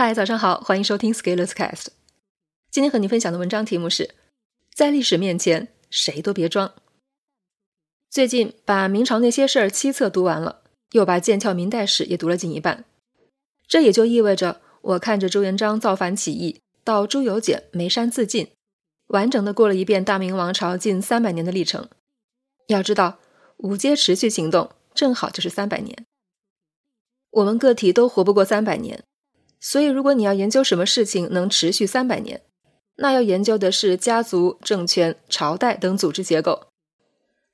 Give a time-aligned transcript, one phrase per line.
[0.00, 1.88] 嗨，早上好，欢迎收听 Scalers Cast。
[2.70, 4.14] 今天和你分享的文章题目是：
[4.72, 6.72] 在历史面前，谁都别装。
[8.08, 12.84] 最近把《明朝那些事儿》七册读完了，又把《剑鞘明代史》也读了近一半。
[13.66, 18.52] 这也就意味着，我看着朱元璋造反起义，到朱由检眉山自尽，
[19.08, 21.88] 完整的过了一遍大明王朝近三百年的历程。
[22.68, 23.18] 要知道，
[23.56, 26.06] 五阶持续行动正好就是三百年。
[27.30, 29.02] 我们个体都活不过三百年。
[29.60, 32.42] 所以，如果你要研究什么事情能持续三百年，
[32.96, 36.68] 那要研究的是家族、政权、朝代等组织结构。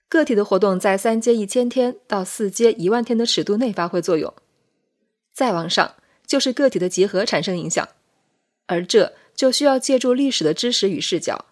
[0.09, 4.33] 个体的活动在三阶一千天到四阶一万天的尺度内发挥作用，
[5.33, 5.95] 再往上
[6.27, 7.89] 就是个体的集合产生影响，
[8.67, 11.47] 而这就需要借助历史的知识与视角。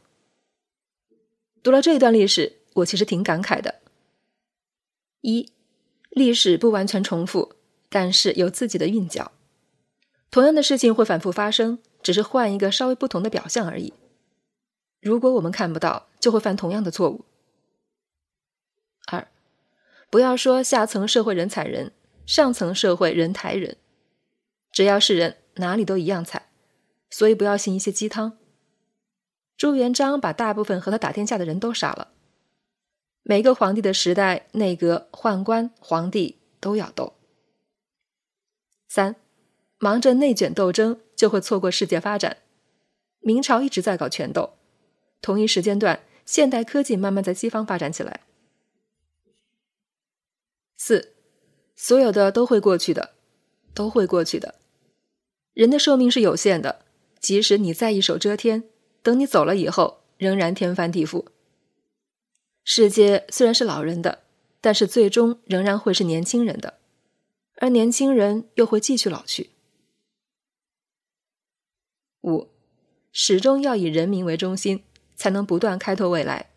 [1.62, 3.76] 读了这一段历史，我其实挺感慨的：
[5.22, 5.48] 一，
[6.10, 7.54] 历史不完全重复，
[7.88, 9.32] 但是有自己的韵脚。
[10.32, 13.92] 同样的事情会反复发生，只是换一个稍微不同的表象而已。
[14.98, 17.26] 如果我们看不到，就会犯同样的错误。
[19.08, 19.28] 二，
[20.08, 21.92] 不要说下层社会人踩人，
[22.24, 23.76] 上层社会人抬人，
[24.72, 26.48] 只要是人，哪里都一样踩。
[27.10, 28.38] 所以不要信一些鸡汤。
[29.58, 32.08] 朱元璋把大部分和他打天下的人都杀了。
[33.22, 37.12] 每个皇帝的时代，内阁、宦官、皇帝都要斗。
[38.88, 39.16] 三。
[39.82, 42.36] 忙着内卷斗争，就会错过世界发展。
[43.18, 44.50] 明朝一直在搞权斗，
[45.20, 48.20] 同一时间段，现代科技慢慢在西方发展起来。
[50.76, 51.14] 四，
[51.74, 53.14] 所有的都会过去的，
[53.74, 54.54] 都会过去的。
[55.52, 56.84] 人的寿命是有限的，
[57.18, 58.62] 即使你再一手遮天，
[59.02, 61.26] 等你走了以后，仍然天翻地覆。
[62.62, 64.20] 世界虽然是老人的，
[64.60, 66.74] 但是最终仍然会是年轻人的，
[67.56, 69.50] 而年轻人又会继续老去。
[72.22, 72.48] 五，
[73.12, 74.82] 始终要以人民为中心，
[75.14, 76.50] 才能不断开拓未来。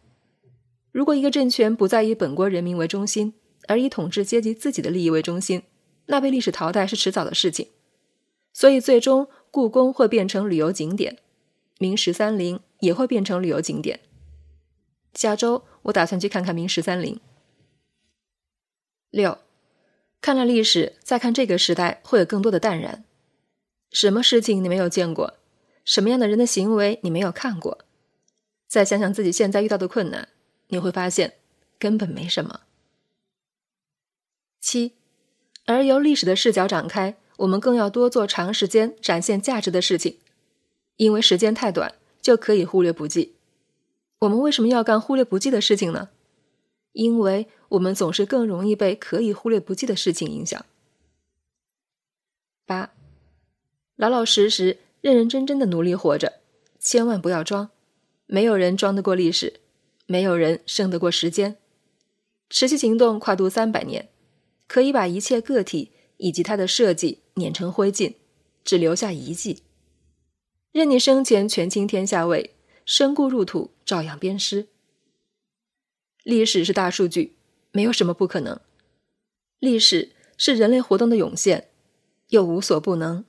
[0.92, 3.34] 如果一个政权不再以本国人民为中心，
[3.68, 5.64] 而以统治阶级自己的利益为中心，
[6.06, 7.70] 那被历史淘汰是迟早的事情。
[8.54, 11.18] 所以，最终故宫会变成旅游景点，
[11.80, 14.00] 明十三陵也会变成旅游景点。
[15.14, 17.20] 下周我打算去看看明十三陵。
[19.10, 19.40] 六，
[20.22, 23.04] 看了历史，再看这个时代，会有更多的淡然。
[23.92, 25.36] 什么事情你没有见过？
[25.86, 27.86] 什么样的人的行为你没有看过？
[28.68, 30.28] 再想想自己现在遇到的困难，
[30.68, 31.36] 你会发现
[31.78, 32.62] 根本没什么。
[34.60, 34.94] 七，
[35.66, 40.18] 而由历史的视角展开，我们更要多做长时间展现价值的事情，
[40.98, 43.36] 因为时间太短，就可以忽略不计。
[44.20, 46.10] 我们为什么要干忽略不计的事情呢？
[46.94, 50.66] 因为我们总是更容易被可以忽略不计的事情影响。
[52.66, 52.92] 八，
[53.96, 54.80] 老老实实。
[55.06, 56.42] 认认真真的努力活着，
[56.80, 57.70] 千万不要装。
[58.26, 59.60] 没有人装得过历史，
[60.08, 61.58] 没有人胜得过时间。
[62.50, 64.10] 持续行动跨度三百年，
[64.68, 68.16] 可以把一切个体以及它的设计碾成灰烬，
[68.64, 69.62] 只留下遗迹。
[70.72, 74.70] 任你生前权倾天下位，身故入土照样鞭尸。
[76.24, 77.36] 历史是大数据，
[77.72, 78.60] 没有什么不可能。
[79.60, 81.70] 历史是人类活动的涌现，
[82.30, 83.24] 又无所不能。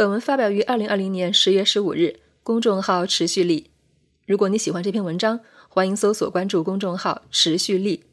[0.00, 3.68] 本文发表于二零二零年十月十五日，公众号“持续力”。
[4.26, 8.04] 如果你喜欢这篇文章，欢迎搜索关注公众号“持续力”，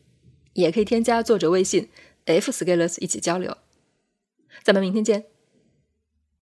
[0.52, 1.88] 也可以添加作者微信
[2.25, 3.56] “f scalers” 一起交流。
[4.64, 5.28] 咱们明天见。